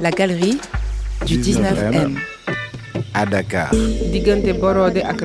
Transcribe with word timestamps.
La 0.00 0.10
galerie 0.10 0.58
du 1.26 1.38
19M. 1.38 2.16
à 3.14 3.24
Dakar. 3.24 3.70
diggante 4.12 4.52
Borode 4.60 4.98
ak. 4.98 5.20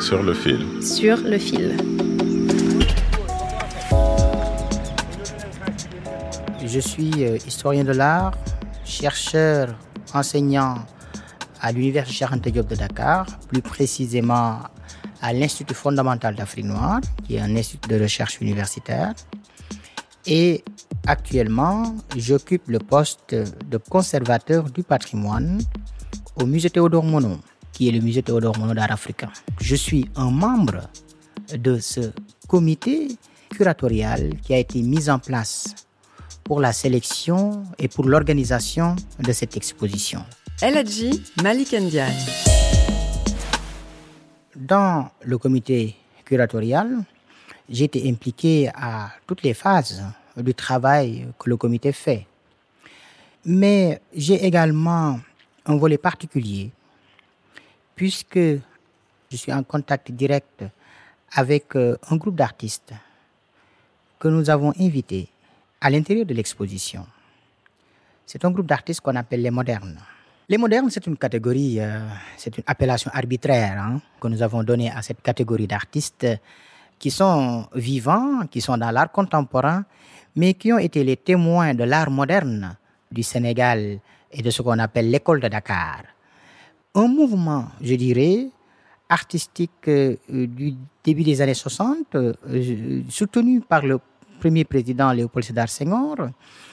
Sur 0.00 0.22
le 0.22 0.34
fil. 0.34 0.60
Sur 0.82 1.16
le 1.18 1.38
fil. 1.38 1.76
Je 6.64 6.80
suis 6.80 7.24
euh, 7.24 7.36
historien 7.46 7.84
de 7.84 7.92
l'art, 7.92 8.32
chercheur, 8.84 9.74
enseignant 10.12 10.76
à 11.60 11.72
l'Université 11.72 12.24
Anta 12.30 12.50
Diop 12.50 12.68
de 12.68 12.76
Dakar, 12.76 13.26
plus 13.48 13.62
précisément 13.62 14.58
à 15.22 15.32
l'Institut 15.32 15.74
fondamental 15.74 16.34
d'Afrique 16.34 16.66
noire, 16.66 17.00
qui 17.26 17.36
est 17.36 17.40
un 17.40 17.56
institut 17.56 17.88
de 17.88 18.00
recherche 18.00 18.40
universitaire. 18.40 19.14
Et 20.26 20.64
actuellement, 21.06 21.94
j'occupe 22.16 22.68
le 22.68 22.78
poste 22.78 23.34
de 23.34 23.76
conservateur 23.76 24.70
du 24.70 24.82
patrimoine 24.82 25.60
au 26.40 26.46
musée 26.46 26.70
Théodore 26.70 27.04
Monod, 27.04 27.38
qui 27.72 27.88
est 27.88 27.92
le 27.92 28.00
musée 28.00 28.22
Théodore 28.22 28.58
Monod 28.58 28.76
d'art 28.76 28.90
africain. 28.92 29.30
Je 29.60 29.76
suis 29.76 30.08
un 30.16 30.30
membre 30.30 30.88
de 31.56 31.78
ce 31.78 32.12
comité 32.48 33.08
curatorial 33.50 34.30
qui 34.42 34.54
a 34.54 34.58
été 34.58 34.80
mis 34.82 35.10
en 35.10 35.18
place 35.18 35.74
pour 36.42 36.60
la 36.60 36.72
sélection 36.72 37.62
et 37.78 37.88
pour 37.88 38.06
l'organisation 38.06 38.96
de 39.18 39.32
cette 39.32 39.56
exposition. 39.56 40.24
Eladji 40.62 41.22
Malik 41.42 41.72
Ndiaye. 41.72 42.12
Dans 44.56 45.10
le 45.22 45.36
comité 45.36 45.96
curatorial, 46.24 47.04
j'ai 47.68 47.84
été 47.84 48.08
impliqué 48.08 48.70
à 48.74 49.10
toutes 49.26 49.42
les 49.42 49.54
phases 49.54 50.04
du 50.36 50.54
travail 50.54 51.28
que 51.38 51.48
le 51.48 51.56
comité 51.56 51.92
fait. 51.92 52.26
Mais 53.44 54.00
j'ai 54.14 54.44
également 54.44 55.20
un 55.66 55.76
volet 55.76 55.98
particulier, 55.98 56.70
puisque 57.94 58.38
je 58.38 59.36
suis 59.36 59.52
en 59.52 59.62
contact 59.62 60.10
direct 60.12 60.64
avec 61.32 61.74
euh, 61.76 61.96
un 62.10 62.16
groupe 62.16 62.36
d'artistes 62.36 62.92
que 64.18 64.28
nous 64.28 64.48
avons 64.48 64.72
invités 64.78 65.28
à 65.80 65.90
l'intérieur 65.90 66.26
de 66.26 66.34
l'exposition. 66.34 67.06
C'est 68.26 68.44
un 68.44 68.50
groupe 68.50 68.66
d'artistes 68.66 69.00
qu'on 69.00 69.16
appelle 69.16 69.42
les 69.42 69.50
modernes. 69.50 69.98
Les 70.48 70.58
modernes, 70.58 70.90
c'est 70.90 71.06
une 71.06 71.16
catégorie, 71.16 71.80
euh, 71.80 72.00
c'est 72.36 72.56
une 72.56 72.64
appellation 72.66 73.10
arbitraire 73.12 73.80
hein, 73.80 74.00
que 74.20 74.28
nous 74.28 74.42
avons 74.42 74.62
donnée 74.62 74.90
à 74.90 75.02
cette 75.02 75.22
catégorie 75.22 75.66
d'artistes 75.66 76.26
qui 77.04 77.10
sont 77.10 77.66
vivants, 77.74 78.46
qui 78.50 78.62
sont 78.62 78.78
dans 78.78 78.90
l'art 78.90 79.12
contemporain, 79.12 79.84
mais 80.36 80.54
qui 80.54 80.72
ont 80.72 80.78
été 80.78 81.04
les 81.04 81.18
témoins 81.18 81.74
de 81.74 81.84
l'art 81.84 82.10
moderne 82.10 82.78
du 83.12 83.22
Sénégal 83.22 83.98
et 84.32 84.40
de 84.40 84.48
ce 84.48 84.62
qu'on 84.62 84.78
appelle 84.78 85.10
l'école 85.10 85.38
de 85.42 85.48
Dakar. 85.48 86.00
Un 86.94 87.06
mouvement, 87.06 87.66
je 87.82 87.94
dirais, 87.96 88.46
artistique 89.06 89.86
euh, 89.86 90.16
du 90.30 90.76
début 91.04 91.24
des 91.24 91.42
années 91.42 91.52
60, 91.52 92.14
euh, 92.14 93.02
soutenu 93.10 93.60
par 93.60 93.84
le 93.84 93.98
premier 94.40 94.64
président 94.64 95.12
Léopold 95.12 95.44
Sédar 95.44 95.68
Senghor, 95.68 96.30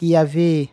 qui 0.00 0.16
avait 0.16 0.70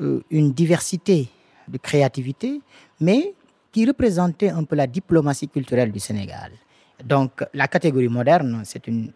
euh, 0.00 0.22
une 0.30 0.52
diversité 0.52 1.28
de 1.68 1.76
créativité, 1.76 2.62
mais 2.98 3.34
qui 3.70 3.84
représentait 3.84 4.48
un 4.48 4.64
peu 4.64 4.74
la 4.74 4.86
diplomatie 4.86 5.48
culturelle 5.48 5.92
du 5.92 6.00
Sénégal. 6.00 6.52
Donc 7.04 7.44
la 7.52 7.68
catégorie 7.68 8.08
moderne, 8.08 8.62
c'est 8.64 8.86
une 8.86 9.12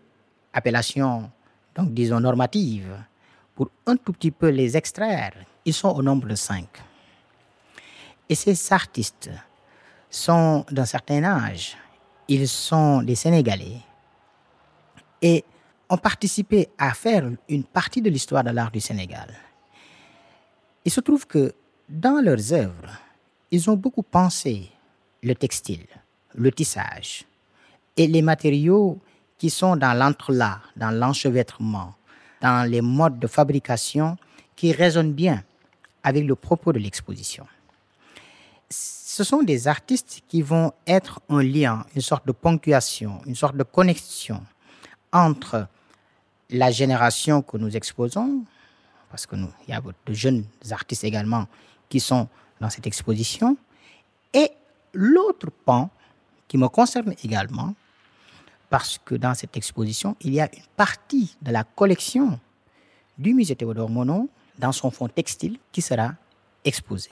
appellation, 0.52 1.30
donc 1.74 1.92
disons 1.92 2.20
normative, 2.20 2.96
pour 3.54 3.70
un 3.86 3.96
tout 3.96 4.12
petit 4.12 4.30
peu 4.30 4.48
les 4.48 4.76
extraire. 4.76 5.32
Ils 5.64 5.74
sont 5.74 5.90
au 5.90 6.02
nombre 6.02 6.28
de 6.28 6.34
cinq. 6.34 6.68
Et 8.28 8.34
ces 8.34 8.72
artistes 8.72 9.30
sont 10.08 10.64
d'un 10.70 10.84
certain 10.84 11.22
âge. 11.24 11.76
Ils 12.28 12.48
sont 12.48 13.02
des 13.02 13.14
Sénégalais. 13.14 13.80
Et 15.22 15.44
ont 15.88 15.98
participé 15.98 16.68
à 16.78 16.94
faire 16.94 17.28
une 17.48 17.64
partie 17.64 18.00
de 18.00 18.08
l'histoire 18.08 18.44
de 18.44 18.50
l'art 18.50 18.70
du 18.70 18.80
Sénégal. 18.80 19.34
Il 20.84 20.90
se 20.90 21.00
trouve 21.00 21.26
que 21.26 21.52
dans 21.88 22.22
leurs 22.24 22.52
œuvres, 22.52 22.98
ils 23.50 23.68
ont 23.68 23.76
beaucoup 23.76 24.04
pensé 24.04 24.70
le 25.22 25.34
textile, 25.34 25.86
le 26.34 26.52
tissage 26.52 27.26
et 28.00 28.06
les 28.06 28.22
matériaux 28.22 28.98
qui 29.36 29.50
sont 29.50 29.76
dans 29.76 29.92
l'entrelac, 29.92 30.60
dans 30.74 30.90
l'enchevêtrement, 30.90 31.94
dans 32.40 32.66
les 32.66 32.80
modes 32.80 33.18
de 33.18 33.26
fabrication 33.26 34.16
qui 34.56 34.72
résonnent 34.72 35.12
bien 35.12 35.44
avec 36.02 36.24
le 36.24 36.34
propos 36.34 36.72
de 36.72 36.78
l'exposition. 36.78 37.46
Ce 38.70 39.22
sont 39.22 39.42
des 39.42 39.68
artistes 39.68 40.22
qui 40.28 40.40
vont 40.40 40.72
être 40.86 41.20
un 41.28 41.42
lien, 41.42 41.84
une 41.94 42.00
sorte 42.00 42.26
de 42.26 42.32
ponctuation, 42.32 43.20
une 43.26 43.34
sorte 43.34 43.56
de 43.56 43.64
connexion 43.64 44.42
entre 45.12 45.68
la 46.48 46.70
génération 46.70 47.42
que 47.42 47.58
nous 47.58 47.76
exposons, 47.76 48.44
parce 49.10 49.26
qu'il 49.26 49.46
y 49.68 49.74
a 49.74 49.82
de 49.82 50.14
jeunes 50.14 50.46
artistes 50.70 51.04
également 51.04 51.46
qui 51.90 52.00
sont 52.00 52.28
dans 52.62 52.70
cette 52.70 52.86
exposition, 52.86 53.58
et 54.32 54.50
l'autre 54.94 55.50
pan 55.50 55.90
qui 56.48 56.56
me 56.56 56.68
concerne 56.68 57.14
également, 57.22 57.74
parce 58.70 58.98
que 59.04 59.16
dans 59.16 59.34
cette 59.34 59.56
exposition, 59.56 60.16
il 60.22 60.32
y 60.32 60.40
a 60.40 60.48
une 60.54 60.62
partie 60.76 61.36
de 61.42 61.50
la 61.50 61.64
collection 61.64 62.38
du 63.18 63.34
musée 63.34 63.56
Théodore 63.56 63.90
Monod 63.90 64.28
dans 64.58 64.72
son 64.72 64.90
fond 64.90 65.08
textile 65.08 65.58
qui 65.72 65.82
sera 65.82 66.14
exposée. 66.64 67.10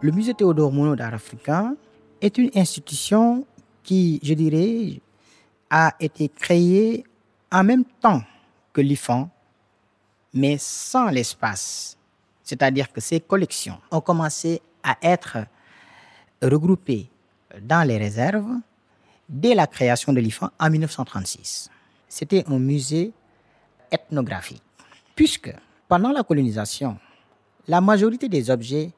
Le 0.00 0.10
musée 0.10 0.34
Théodore 0.34 0.72
Monod 0.72 0.98
d'art 0.98 1.14
africain 1.14 1.76
est 2.20 2.38
une 2.38 2.50
institution 2.56 3.46
qui, 3.84 4.18
je 4.22 4.34
dirais, 4.34 5.00
a 5.70 5.94
été 6.00 6.28
créée 6.28 7.04
en 7.52 7.62
même 7.62 7.84
temps 8.00 8.22
que 8.72 8.80
l'IFAN, 8.80 9.28
mais 10.32 10.56
sans 10.58 11.10
l'espace. 11.10 11.98
C'est-à-dire 12.52 12.92
que 12.92 13.00
ces 13.00 13.18
collections 13.18 13.78
ont 13.90 14.02
commencé 14.02 14.60
à 14.82 14.98
être 15.00 15.38
regroupées 16.42 17.08
dans 17.62 17.82
les 17.88 17.96
réserves 17.96 18.56
dès 19.26 19.54
la 19.54 19.66
création 19.66 20.12
de 20.12 20.20
l'IFAN 20.20 20.50
en 20.60 20.68
1936. 20.68 21.70
C'était 22.06 22.44
un 22.46 22.58
musée 22.58 23.10
ethnographique, 23.90 24.62
puisque 25.14 25.50
pendant 25.88 26.12
la 26.12 26.22
colonisation, 26.24 26.98
la 27.66 27.80
majorité 27.80 28.28
des 28.28 28.50
objets 28.50 28.90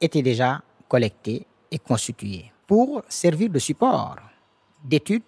étaient 0.00 0.22
déjà 0.22 0.62
collectés 0.88 1.46
et 1.70 1.78
constitués 1.78 2.50
pour 2.66 3.02
servir 3.06 3.50
de 3.50 3.58
support 3.58 4.16
d'études 4.82 5.24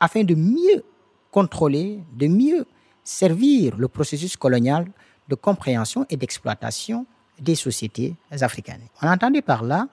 afin 0.00 0.24
de 0.24 0.34
mieux 0.34 0.82
contrôler, 1.30 2.00
de 2.12 2.26
mieux 2.26 2.66
servir 3.04 3.76
le 3.76 3.86
processus 3.86 4.36
colonial 4.36 4.90
de 5.28 5.34
compréhension 5.34 6.06
et 6.10 6.16
d'exploitation 6.16 7.06
des 7.40 7.54
sociétés 7.54 8.14
africaines. 8.30 8.82
On 9.00 9.08
entendait 9.08 9.42
par 9.42 9.62
là 9.62 9.88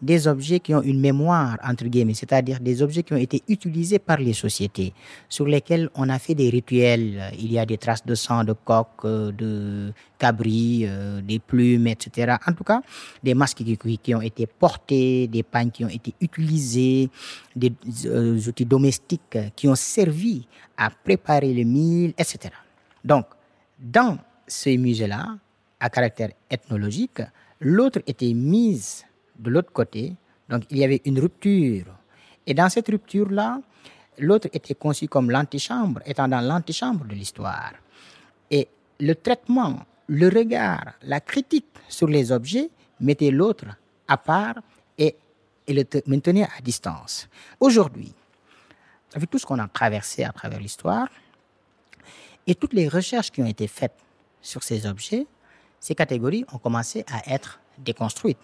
des 0.00 0.28
objets 0.28 0.60
qui 0.60 0.74
ont 0.74 0.82
une 0.82 1.00
mémoire, 1.00 1.58
entre 1.64 1.84
guillemets, 1.84 2.14
c'est-à-dire 2.14 2.60
des 2.60 2.82
objets 2.82 3.02
qui 3.02 3.12
ont 3.12 3.18
été 3.18 3.42
utilisés 3.48 3.98
par 3.98 4.18
les 4.18 4.32
sociétés, 4.32 4.92
sur 5.28 5.46
lesquels 5.46 5.90
on 5.94 6.08
a 6.08 6.18
fait 6.18 6.34
des 6.34 6.50
rituels. 6.50 7.32
Il 7.38 7.52
y 7.52 7.58
a 7.58 7.66
des 7.66 7.78
traces 7.78 8.06
de 8.06 8.14
sang, 8.14 8.44
de 8.44 8.52
coq, 8.52 9.04
de 9.04 9.92
cabri, 10.16 10.88
des 11.22 11.38
plumes, 11.40 11.88
etc. 11.88 12.36
En 12.46 12.52
tout 12.52 12.64
cas, 12.64 12.80
des 13.22 13.34
masques 13.34 13.64
qui, 13.64 13.98
qui 13.98 14.14
ont 14.14 14.22
été 14.22 14.46
portés, 14.46 15.26
des 15.26 15.42
pagnes 15.42 15.70
qui 15.70 15.84
ont 15.84 15.88
été 15.88 16.14
utilisés, 16.20 17.10
des 17.56 17.72
euh, 18.06 18.38
outils 18.46 18.66
domestiques 18.66 19.38
qui 19.56 19.66
ont 19.68 19.74
servi 19.74 20.46
à 20.76 20.90
préparer 20.90 21.52
le 21.52 21.64
mille, 21.64 22.14
etc. 22.16 22.50
Donc, 23.04 23.26
dans 23.80 24.18
ces 24.48 24.76
musées-là, 24.76 25.36
à 25.78 25.90
caractère 25.90 26.30
ethnologique, 26.50 27.22
l'autre 27.60 28.00
était 28.06 28.32
mise 28.32 29.04
de 29.38 29.50
l'autre 29.50 29.72
côté. 29.72 30.14
Donc, 30.48 30.64
il 30.70 30.78
y 30.78 30.84
avait 30.84 31.02
une 31.04 31.20
rupture. 31.20 31.86
Et 32.46 32.54
dans 32.54 32.68
cette 32.68 32.88
rupture-là, 32.88 33.60
l'autre 34.18 34.48
était 34.52 34.74
conçu 34.74 35.06
comme 35.06 35.30
l'antichambre, 35.30 36.00
étant 36.06 36.26
dans 36.26 36.40
l'antichambre 36.40 37.04
de 37.04 37.14
l'histoire. 37.14 37.74
Et 38.50 38.66
le 38.98 39.14
traitement, 39.14 39.80
le 40.08 40.28
regard, 40.28 40.94
la 41.02 41.20
critique 41.20 41.66
sur 41.88 42.08
les 42.08 42.32
objets 42.32 42.70
mettait 43.00 43.30
l'autre 43.30 43.66
à 44.08 44.16
part 44.16 44.56
et, 44.96 45.14
et 45.66 45.74
le 45.74 45.84
maintenait 46.06 46.44
à 46.44 46.60
distance. 46.62 47.28
Aujourd'hui, 47.60 48.12
avec 49.14 49.30
tout 49.30 49.38
ce 49.38 49.46
qu'on 49.46 49.58
a 49.58 49.68
traversé 49.68 50.24
à 50.24 50.32
travers 50.32 50.58
l'histoire 50.58 51.08
et 52.46 52.54
toutes 52.54 52.72
les 52.72 52.88
recherches 52.88 53.30
qui 53.30 53.42
ont 53.42 53.46
été 53.46 53.66
faites 53.66 53.94
sur 54.40 54.62
ces 54.62 54.86
objets, 54.86 55.26
ces 55.80 55.94
catégories 55.94 56.44
ont 56.52 56.58
commencé 56.58 57.04
à 57.12 57.32
être 57.32 57.60
déconstruites. 57.78 58.38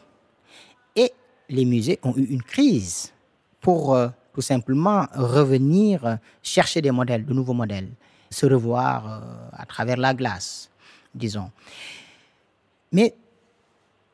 Et 0.97 1.13
les 1.49 1.65
musées 1.65 1.99
ont 2.03 2.15
eu 2.17 2.25
une 2.25 2.43
crise 2.43 3.13
pour 3.61 3.95
euh, 3.95 4.09
tout 4.33 4.41
simplement 4.41 5.07
revenir 5.15 6.19
chercher 6.43 6.81
des 6.83 6.91
modèles, 6.91 7.25
de 7.25 7.33
nouveaux 7.33 7.55
modèles. 7.55 7.91
se 8.31 8.47
revoir 8.47 9.07
euh, 9.07 9.21
à 9.53 9.65
travers 9.65 9.97
la 9.97 10.13
glace, 10.13 10.71
disons. 11.15 11.51
Mais 12.91 13.15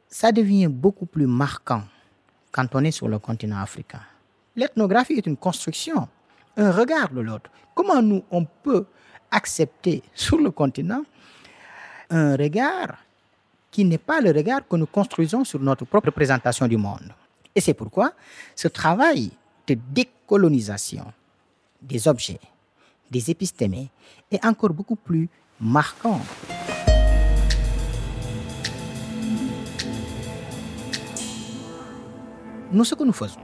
ça 0.08 0.30
devient 0.32 0.68
beaucoup 0.68 1.06
plus 1.06 1.26
marquant 1.26 1.82
quand 2.52 2.74
on 2.74 2.84
est 2.84 2.90
sur 2.90 3.08
le 3.08 3.18
continent 3.18 3.58
africain. 3.58 4.02
L'ethnographie 4.56 5.14
est 5.14 5.26
une 5.26 5.36
construction, 5.36 6.08
un 6.56 6.70
regard 6.72 7.10
de 7.10 7.20
l'autre. 7.20 7.50
Comment 7.74 8.02
nous, 8.02 8.22
on 8.30 8.44
peut 8.44 8.86
accepter 9.30 10.02
sur 10.14 10.38
le 10.38 10.50
continent 10.50 11.04
un 12.10 12.36
regard 12.36 12.98
qui 13.70 13.84
n'est 13.84 13.98
pas 13.98 14.20
le 14.20 14.30
regard 14.32 14.66
que 14.66 14.76
nous 14.76 14.86
construisons 14.86 15.44
sur 15.44 15.60
notre 15.60 15.84
propre 15.84 16.06
représentation 16.06 16.66
du 16.66 16.76
monde. 16.76 17.14
Et 17.54 17.60
c'est 17.60 17.74
pourquoi 17.74 18.12
ce 18.54 18.68
travail 18.68 19.30
de 19.66 19.76
décolonisation 19.92 21.12
des 21.80 22.08
objets, 22.08 22.40
des 23.10 23.30
épistémés, 23.30 23.88
est 24.30 24.44
encore 24.44 24.70
beaucoup 24.70 24.96
plus 24.96 25.28
marquant. 25.60 26.20
Nous, 32.72 32.84
ce 32.84 32.94
que 32.94 33.02
nous 33.02 33.12
faisons, 33.12 33.40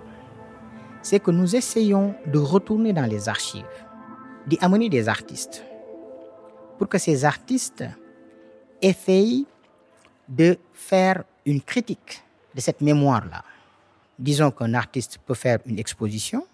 c'est 1.03 1.21
que 1.21 1.31
nous 1.31 1.57
essayons 1.57 2.15
de 2.27 2.39
retourner 2.39 2.93
dans 2.93 3.07
les 3.07 3.29
archives, 3.29 3.65
d'y 4.47 4.59
amener 4.61 4.89
des 4.89 5.09
artistes, 5.09 5.65
pour 6.79 6.89
que 6.89 6.99
ces 6.99 7.25
artistes 7.25 7.85
essayent 8.83 9.47
de 10.29 10.59
faire 10.73 11.25
une 11.45 11.61
critique 11.61 12.23
de 12.55 12.61
cette 12.61 12.81
mémoire-là. 12.81 13.45
Disons 14.19 14.51
qu'un 14.51 14.75
artiste 14.75 15.19
peut 15.25 15.35
faire 15.35 15.59
une 15.67 15.79
exposition 15.79 16.47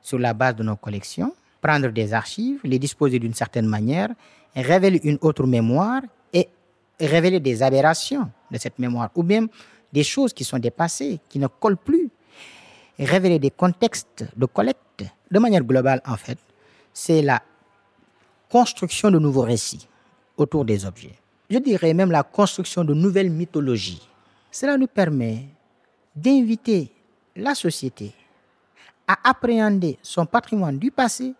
sur 0.00 0.18
la 0.18 0.32
base 0.32 0.56
de 0.56 0.62
nos 0.62 0.76
collections, 0.76 1.34
prendre 1.60 1.88
des 1.88 2.12
archives, 2.12 2.60
les 2.64 2.78
disposer 2.78 3.18
d'une 3.18 3.34
certaine 3.34 3.66
manière, 3.66 4.08
révéler 4.54 5.00
une 5.04 5.18
autre 5.20 5.46
mémoire 5.46 6.02
et 6.32 6.48
révéler 7.00 7.40
des 7.40 7.62
aberrations 7.62 8.30
de 8.50 8.58
cette 8.58 8.78
mémoire, 8.78 9.10
ou 9.14 9.22
bien 9.22 9.46
des 9.92 10.04
choses 10.04 10.32
qui 10.32 10.44
sont 10.44 10.58
dépassées, 10.58 11.20
qui 11.28 11.38
ne 11.38 11.46
collent 11.46 11.76
plus, 11.76 12.10
révéler 12.98 13.38
des 13.38 13.50
contextes 13.50 14.24
de 14.36 14.46
collecte. 14.46 15.04
De 15.30 15.38
manière 15.38 15.64
globale, 15.64 16.00
en 16.06 16.16
fait, 16.16 16.38
c'est 16.92 17.22
la 17.22 17.42
construction 18.48 19.10
de 19.10 19.18
nouveaux 19.18 19.42
récits 19.42 19.88
autour 20.42 20.64
des 20.64 20.84
objets. 20.84 21.14
Je 21.50 21.58
dirais 21.58 21.94
même 21.94 22.10
la 22.10 22.22
construction 22.22 22.84
de 22.84 22.94
nouvelles 22.94 23.30
mythologies. 23.30 24.06
Cela 24.50 24.76
nous 24.76 24.86
permet 24.86 25.46
d'inviter 26.14 26.90
la 27.36 27.54
société 27.54 28.12
à 29.06 29.30
appréhender 29.30 29.98
son 30.02 30.26
patrimoine 30.26 30.78
du 30.78 30.90
passé 30.90 31.34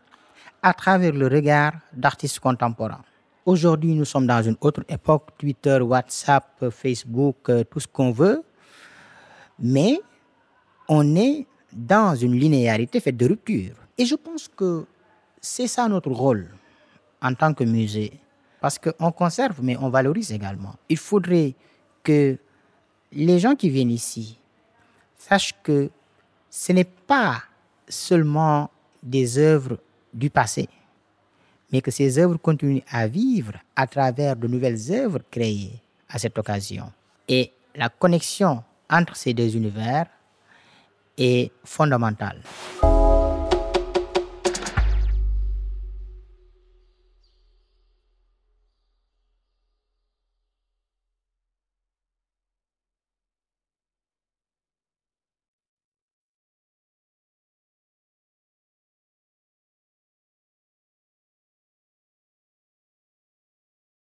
à 0.63 0.73
travers 0.73 1.13
le 1.13 1.27
regard 1.27 1.73
d'artistes 1.93 2.41
contemporains. 2.41 3.05
Aujourd'hui, 3.45 3.95
nous 3.95 4.05
sommes 4.05 4.27
dans 4.27 4.43
une 4.43 4.57
autre 4.61 4.85
époque, 4.89 5.31
Twitter, 5.37 5.79
WhatsApp, 5.81 6.71
Facebook, 6.71 7.49
euh, 7.49 7.65
tout 7.65 7.81
ce 7.81 7.89
qu'on 7.89 8.13
veut, 8.13 8.43
mais 9.59 10.01
on 10.89 11.17
est 11.17 11.47
dans 11.73 12.15
une 12.15 12.39
linéarité 12.39 13.01
faite 13.01 13.17
de 13.17 13.27
rupture. 13.27 13.75
Et 13.99 14.05
je 14.05 14.15
pense 14.15 14.49
que 14.49 14.85
c'est 15.41 15.67
ça 15.67 15.89
notre 15.89 16.11
rôle 16.11 16.49
en 17.21 17.35
tant 17.35 17.53
que 17.53 17.65
musée, 17.65 18.21
parce 18.63 18.79
qu'on 18.79 19.11
conserve, 19.11 19.59
mais 19.61 19.77
on 19.77 19.91
valorise 19.91 20.31
également. 20.31 20.77
Il 20.89 20.97
faudrait 20.97 21.55
que 22.05 22.39
les 23.11 23.41
gens 23.41 23.57
qui 23.57 23.69
viennent 23.69 23.91
ici 23.91 24.39
sachent 25.19 25.61
que 25.65 25.91
ce 26.49 26.71
n'est 26.71 26.85
pas 26.85 27.43
seulement 27.89 28.71
des 29.03 29.37
œuvres 29.37 29.79
du 30.15 30.31
passé, 30.31 30.69
mais 31.73 31.81
que 31.81 31.91
ces 31.91 32.21
œuvres 32.21 32.37
continuent 32.37 32.87
à 32.89 33.09
vivre 33.09 33.55
à 33.75 33.89
travers 33.89 34.37
de 34.37 34.47
nouvelles 34.47 34.93
œuvres 34.93 35.23
créées 35.29 35.81
à 36.09 36.21
cette 36.21 36.39
occasion. 36.39 36.93
Et 37.27 37.51
la 37.75 37.89
connexion 37.89 38.63
entre 38.89 39.17
ces 39.17 39.35
deux 39.35 39.57
univers 39.57 40.07
est 41.19 41.51
fondamentale. 41.65 42.41